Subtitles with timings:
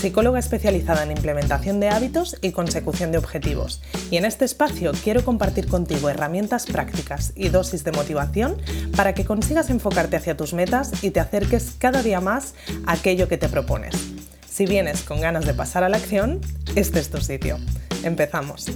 [0.00, 3.82] psicóloga especializada en implementación de hábitos y consecución de objetivos.
[4.10, 8.56] Y en este espacio quiero compartir contigo herramientas prácticas y dosis de motivación
[8.96, 12.54] para que consigas enfocarte hacia tus metas y te acerques cada día más
[12.86, 13.94] a aquello que te propones.
[14.48, 16.40] Si vienes con ganas de pasar a la acción,
[16.76, 17.58] este es tu sitio.
[18.02, 18.68] Empezamos.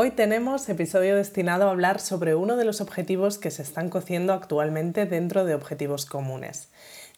[0.00, 4.32] Hoy tenemos episodio destinado a hablar sobre uno de los objetivos que se están cociendo
[4.32, 6.68] actualmente dentro de objetivos comunes.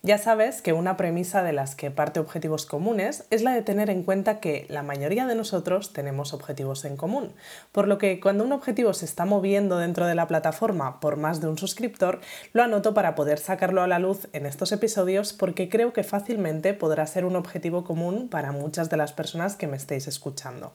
[0.02, 3.90] Ya sabes que una premisa de las que parte objetivos comunes es la de tener
[3.90, 7.34] en cuenta que la mayoría de nosotros tenemos objetivos en común,
[7.70, 11.42] por lo que cuando un objetivo se está moviendo dentro de la plataforma por más
[11.42, 12.20] de un suscriptor,
[12.54, 16.72] lo anoto para poder sacarlo a la luz en estos episodios porque creo que fácilmente
[16.72, 20.72] podrá ser un objetivo común para muchas de las personas que me estéis escuchando.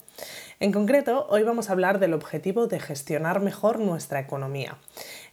[0.60, 4.78] En concreto, hoy vamos a hablar del objetivo de gestionar mejor nuestra economía.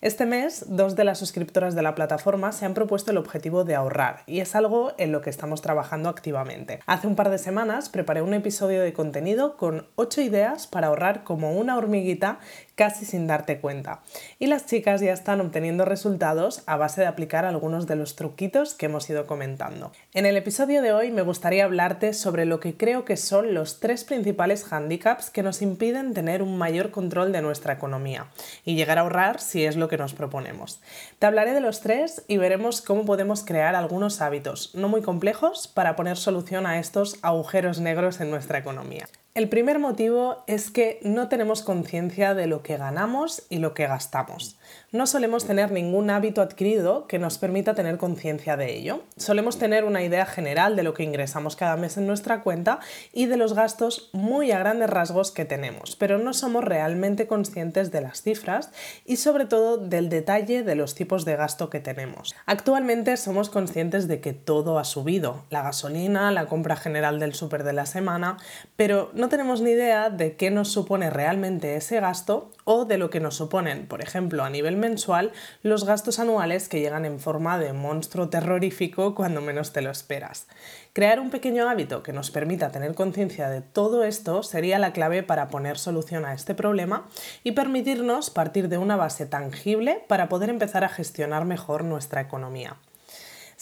[0.03, 3.77] Este mes, dos de las suscriptoras de la plataforma se han propuesto el objetivo de
[3.77, 6.81] ahorrar y es algo en lo que estamos trabajando activamente.
[6.87, 11.23] Hace un par de semanas preparé un episodio de contenido con 8 ideas para ahorrar
[11.23, 12.41] como una hormiguita
[12.75, 14.01] casi sin darte cuenta.
[14.41, 18.75] Y las chicas ya están obteniendo resultados a base de aplicar algunos de los truquitos
[18.75, 19.93] que hemos ido comentando.
[20.15, 23.79] En el episodio de hoy me gustaría hablarte sobre lo que creo que son los
[23.79, 28.27] tres principales handicaps que nos impiden tener un mayor control de nuestra economía
[28.65, 30.81] y llegar a ahorrar si es lo que nos proponemos.
[31.19, 35.69] Te hablaré de los tres y veremos cómo podemos crear algunos hábitos no muy complejos
[35.69, 39.07] para poner solución a estos agujeros negros en nuestra economía.
[39.35, 43.87] El primer motivo es que no tenemos conciencia de lo que ganamos y lo que
[43.87, 44.59] gastamos.
[44.91, 49.03] No solemos tener ningún hábito adquirido que nos permita tener conciencia de ello.
[49.17, 52.81] Solemos tener una idea general de lo que ingresamos cada mes en nuestra cuenta
[53.13, 57.91] y de los gastos muy a grandes rasgos que tenemos, pero no somos realmente conscientes
[57.91, 58.71] de las cifras
[59.07, 62.35] y sobre todo del detalle de los tipos de gasto que tenemos.
[62.47, 67.65] Actualmente somos conscientes de que todo ha subido, la gasolina, la compra general del súper
[67.65, 68.37] de la semana,
[68.77, 73.11] pero no tenemos ni idea de qué nos supone realmente ese gasto o de lo
[73.11, 77.59] que nos suponen, por ejemplo, a nivel mensual, los gastos anuales que llegan en forma
[77.59, 80.47] de monstruo terrorífico cuando menos te lo esperas.
[80.93, 85.23] Crear un pequeño hábito que nos permita tener conciencia de todo esto sería la clave
[85.23, 87.09] para poner solución a este problema
[87.43, 92.77] y permitirnos partir de una base tangible para poder empezar a gestionar mejor nuestra economía.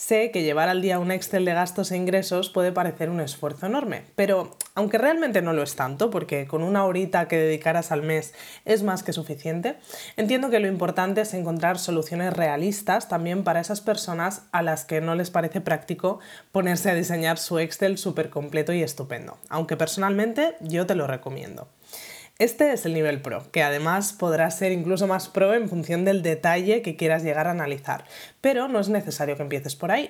[0.01, 3.67] Sé que llevar al día un Excel de gastos e ingresos puede parecer un esfuerzo
[3.67, 8.01] enorme, pero aunque realmente no lo es tanto, porque con una horita que dedicaras al
[8.01, 8.33] mes
[8.65, 9.77] es más que suficiente,
[10.17, 15.01] entiendo que lo importante es encontrar soluciones realistas también para esas personas a las que
[15.01, 16.19] no les parece práctico
[16.51, 21.67] ponerse a diseñar su Excel súper completo y estupendo, aunque personalmente yo te lo recomiendo.
[22.41, 26.23] Este es el nivel pro, que además podrá ser incluso más pro en función del
[26.23, 28.05] detalle que quieras llegar a analizar,
[28.41, 30.09] pero no es necesario que empieces por ahí.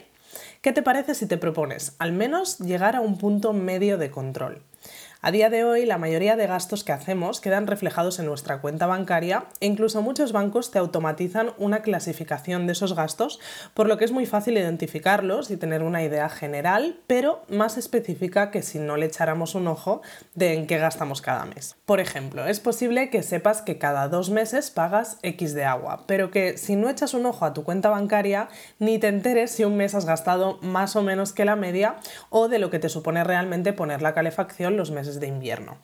[0.62, 4.62] ¿Qué te parece si te propones al menos llegar a un punto medio de control?
[5.24, 8.88] A día de hoy, la mayoría de gastos que hacemos quedan reflejados en nuestra cuenta
[8.88, 13.40] bancaria e incluso muchos bancos te automatizan una clasificación de esos gastos,
[13.76, 18.50] por lo que es muy fácil identificarlos y tener una idea general, pero más específica
[18.50, 20.02] que si no le echáramos un ojo
[20.34, 21.76] de en qué gastamos cada mes.
[21.86, 26.32] Por ejemplo, es posible que sepas que cada dos meses pagas X de agua, pero
[26.32, 28.50] que si no echas un ojo a tu cuenta bancaria,
[28.80, 31.98] ni te enteres si un mes has gastado más o menos que la media
[32.32, 35.78] o de lo que te supone realmente poner la calefacción los meses de invierno.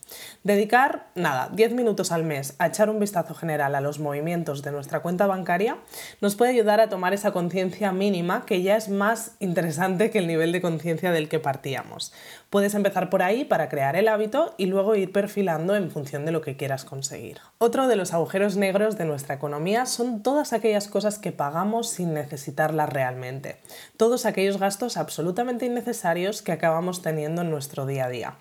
[0.44, 4.72] Dedicar, nada, 10 minutos al mes a echar un vistazo general a los movimientos de
[4.72, 5.78] nuestra cuenta bancaria
[6.22, 10.28] nos puede ayudar a tomar esa conciencia mínima que ya es más interesante que el
[10.28, 12.14] nivel de conciencia del que partíamos.
[12.50, 16.32] Puedes empezar por ahí para crear el hábito y luego ir perfilando en función de
[16.32, 17.40] lo que quieras conseguir.
[17.58, 22.14] Otro de los agujeros negros de nuestra economía son todas aquellas cosas que pagamos sin
[22.14, 23.58] necesitarlas realmente.
[23.98, 28.38] Todos aquellos gastos absolutamente innecesarios que acabamos teniendo en nuestro día a día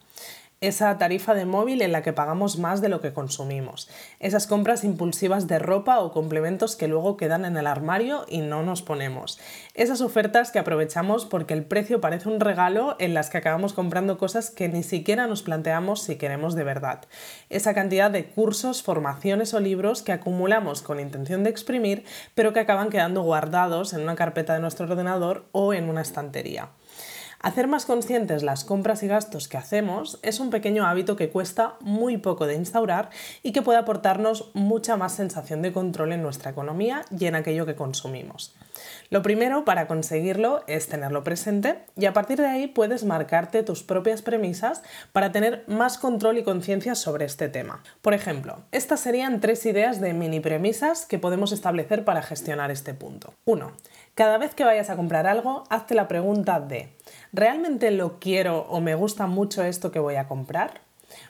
[0.62, 4.84] esa tarifa de móvil en la que pagamos más de lo que consumimos, esas compras
[4.84, 9.38] impulsivas de ropa o complementos que luego quedan en el armario y no nos ponemos,
[9.74, 14.16] esas ofertas que aprovechamos porque el precio parece un regalo en las que acabamos comprando
[14.16, 17.02] cosas que ni siquiera nos planteamos si queremos de verdad,
[17.50, 22.04] esa cantidad de cursos, formaciones o libros que acumulamos con intención de exprimir
[22.34, 26.70] pero que acaban quedando guardados en una carpeta de nuestro ordenador o en una estantería.
[27.46, 31.76] Hacer más conscientes las compras y gastos que hacemos es un pequeño hábito que cuesta
[31.78, 33.10] muy poco de instaurar
[33.44, 37.64] y que puede aportarnos mucha más sensación de control en nuestra economía y en aquello
[37.64, 38.56] que consumimos.
[39.10, 43.84] Lo primero para conseguirlo es tenerlo presente y a partir de ahí puedes marcarte tus
[43.84, 44.82] propias premisas
[45.12, 47.80] para tener más control y conciencia sobre este tema.
[48.02, 52.92] Por ejemplo, estas serían tres ideas de mini premisas que podemos establecer para gestionar este
[52.92, 53.34] punto.
[53.44, 53.70] 1.
[54.16, 56.96] Cada vez que vayas a comprar algo, hazte la pregunta de
[57.32, 60.86] ¿realmente lo quiero o me gusta mucho esto que voy a comprar?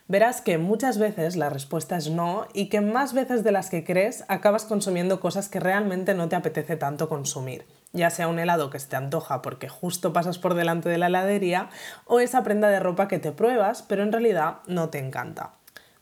[0.08, 3.84] verás que muchas veces la respuesta es no y que más veces de las que
[3.84, 8.70] crees acabas consumiendo cosas que realmente no te apetece tanto consumir, ya sea un helado
[8.70, 11.70] que se te antoja porque justo pasas por delante de la heladería
[12.04, 15.52] o esa prenda de ropa que te pruebas pero en realidad no te encanta.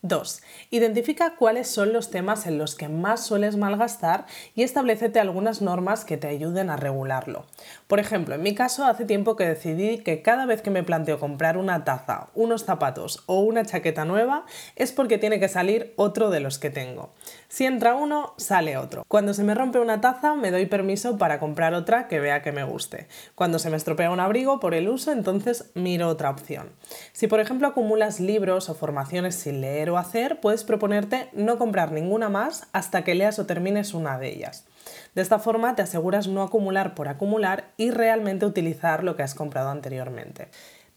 [0.04, 0.42] 2.
[0.70, 6.04] Identifica cuáles son los temas en los que más sueles malgastar y establecete algunas normas
[6.04, 7.46] que te ayuden a regularlo.
[7.86, 11.18] Por ejemplo, en mi caso hace tiempo que decidí que cada vez que me planteo
[11.18, 14.44] comprar una taza, unos zapatos o una chaqueta nueva
[14.76, 17.14] es porque tiene que salir otro de los que tengo.
[17.48, 19.04] Si entra uno, sale otro.
[19.08, 22.52] Cuando se me rompe una taza, me doy permiso para comprar otra que vea que
[22.52, 23.06] me guste.
[23.34, 26.68] Cuando se me estropea un abrigo por el uso, entonces miro otra opción.
[27.12, 32.28] Si por ejemplo acumulas libros o formaciones sin leer hacer, puedes proponerte no comprar ninguna
[32.28, 34.64] más hasta que leas o termines una de ellas.
[35.14, 39.34] De esta forma te aseguras no acumular por acumular y realmente utilizar lo que has
[39.34, 40.48] comprado anteriormente.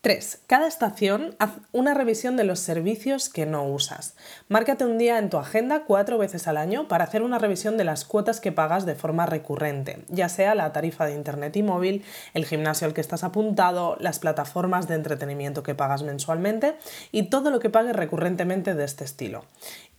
[0.08, 0.44] 3.
[0.48, 4.16] Cada estación haz una revisión de los servicios que no usas.
[4.48, 7.84] Márcate un día en tu agenda cuatro veces al año para hacer una revisión de
[7.84, 12.06] las cuotas que pagas de forma recurrente, ya sea la tarifa de internet y móvil,
[12.34, 16.78] el gimnasio al que estás apuntado, las plataformas de entretenimiento que pagas mensualmente
[17.12, 19.44] y todo lo que pagues recurrentemente de este estilo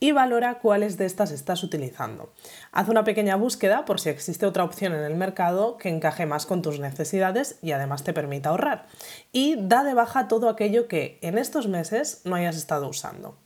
[0.00, 2.33] y valora cuáles de estas estás utilizando.
[2.73, 6.47] Haz una pequeña búsqueda por si existe otra opción en el mercado que encaje más
[6.47, 8.87] con tus necesidades y además te permita ahorrar.
[9.33, 13.37] Y da de baja todo aquello que en estos meses no hayas estado usando.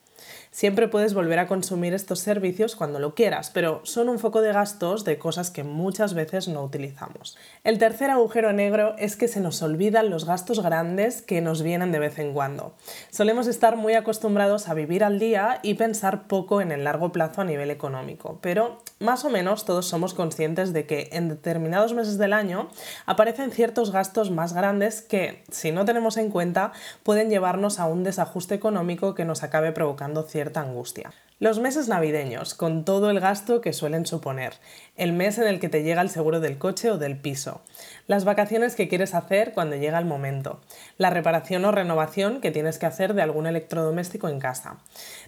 [0.54, 4.52] Siempre puedes volver a consumir estos servicios cuando lo quieras, pero son un foco de
[4.52, 7.38] gastos de cosas que muchas veces no utilizamos.
[7.64, 11.90] El tercer agujero negro es que se nos olvidan los gastos grandes que nos vienen
[11.90, 12.74] de vez en cuando.
[13.08, 17.40] Solemos estar muy acostumbrados a vivir al día y pensar poco en el largo plazo
[17.40, 22.18] a nivel económico, pero más o menos todos somos conscientes de que en determinados meses
[22.18, 22.68] del año
[23.06, 26.72] aparecen ciertos gastos más grandes que, si no tenemos en cuenta,
[27.04, 30.24] pueden llevarnos a un desajuste económico que nos acabe provocando
[30.60, 31.12] angustia.
[31.38, 34.54] Los meses navideños, con todo el gasto que suelen suponer,
[34.96, 37.62] el mes en el que te llega el seguro del coche o del piso,
[38.06, 40.60] las vacaciones que quieres hacer cuando llega el momento,
[40.98, 44.78] la reparación o renovación que tienes que hacer de algún electrodoméstico en casa.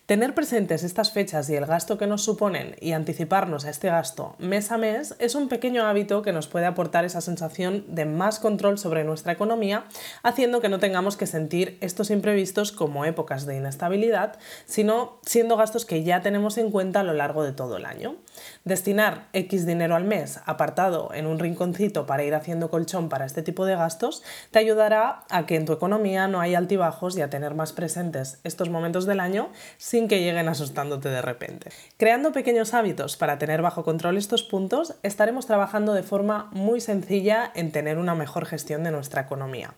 [0.07, 4.37] Tener presentes estas fechas y el gasto que nos suponen y anticiparnos a este gasto
[4.39, 8.39] mes a mes es un pequeño hábito que nos puede aportar esa sensación de más
[8.39, 9.85] control sobre nuestra economía,
[10.23, 15.87] haciendo que no tengamos que sentir estos imprevistos como épocas de inestabilidad, sino siendo gastos
[15.87, 18.17] que ya tenemos en cuenta a lo largo de todo el año.
[18.65, 19.29] Destinar
[19.67, 23.77] Dinero al mes apartado en un rinconcito para ir haciendo colchón para este tipo de
[23.77, 27.73] gastos te ayudará a que en tu economía no haya altibajos y a tener más
[27.73, 31.71] presentes estos momentos del año sin que lleguen asustándote de repente.
[31.97, 37.51] Creando pequeños hábitos para tener bajo control estos puntos, estaremos trabajando de forma muy sencilla
[37.55, 39.75] en tener una mejor gestión de nuestra economía.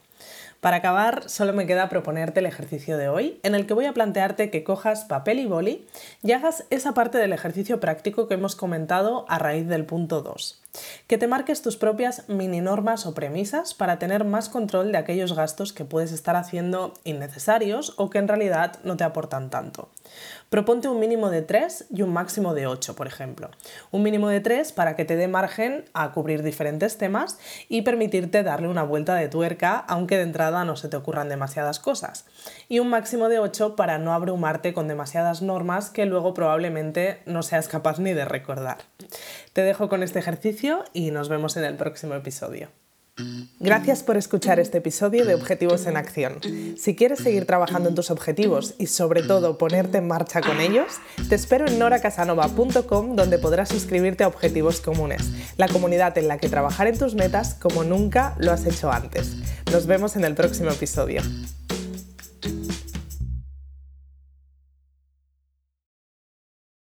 [0.61, 3.93] Para acabar, solo me queda proponerte el ejercicio de hoy, en el que voy a
[3.93, 5.87] plantearte que cojas papel y boli
[6.23, 10.63] y hagas esa parte del ejercicio práctico que hemos comentado a raíz del punto 2.
[11.07, 15.35] Que te marques tus propias mini normas o premisas para tener más control de aquellos
[15.35, 19.89] gastos que puedes estar haciendo innecesarios o que en realidad no te aportan tanto.
[20.51, 23.51] Proponte un mínimo de 3 y un máximo de 8, por ejemplo.
[23.91, 28.43] Un mínimo de 3 para que te dé margen a cubrir diferentes temas y permitirte
[28.43, 32.27] darle una vuelta de tuerca, aunque de entrada no se te ocurran demasiadas cosas.
[32.69, 37.43] Y un máximo de 8 para no abrumarte con demasiadas normas que luego probablemente no
[37.43, 38.79] seas capaz ni de recordar.
[39.57, 42.69] Te dejo con este ejercicio y nos vemos en el próximo episodio.
[43.59, 46.41] Gracias por escuchar este episodio de Objetivos en Acción.
[46.77, 50.99] Si quieres seguir trabajando en tus objetivos y sobre todo ponerte en marcha con ellos,
[51.31, 55.23] te espero en noracasanova.com donde podrás suscribirte a Objetivos Comunes,
[55.57, 59.37] la comunidad en la que trabajar en tus metas como nunca lo has hecho antes.
[59.73, 61.23] Nos vemos en el próximo episodio.